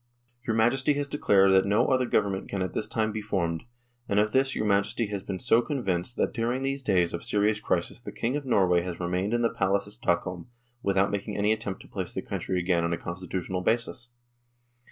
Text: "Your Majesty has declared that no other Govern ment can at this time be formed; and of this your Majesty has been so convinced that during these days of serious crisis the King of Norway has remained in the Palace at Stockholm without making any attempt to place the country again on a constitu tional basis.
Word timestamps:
"Your 0.47 0.55
Majesty 0.55 0.93
has 0.95 1.05
declared 1.05 1.51
that 1.51 1.67
no 1.67 1.89
other 1.89 2.07
Govern 2.07 2.31
ment 2.31 2.49
can 2.49 2.63
at 2.63 2.73
this 2.73 2.87
time 2.87 3.11
be 3.11 3.21
formed; 3.21 3.65
and 4.09 4.19
of 4.19 4.31
this 4.31 4.55
your 4.55 4.65
Majesty 4.65 5.05
has 5.09 5.21
been 5.21 5.37
so 5.37 5.61
convinced 5.61 6.17
that 6.17 6.33
during 6.33 6.63
these 6.63 6.81
days 6.81 7.13
of 7.13 7.23
serious 7.23 7.59
crisis 7.59 8.01
the 8.01 8.11
King 8.11 8.35
of 8.35 8.43
Norway 8.43 8.81
has 8.81 8.99
remained 8.99 9.31
in 9.35 9.43
the 9.43 9.53
Palace 9.53 9.85
at 9.85 9.93
Stockholm 9.93 10.47
without 10.81 11.11
making 11.11 11.37
any 11.37 11.51
attempt 11.53 11.83
to 11.83 11.87
place 11.87 12.13
the 12.15 12.23
country 12.23 12.59
again 12.59 12.83
on 12.83 12.93
a 12.93 12.97
constitu 12.97 13.47
tional 13.47 13.63
basis. 13.63 14.09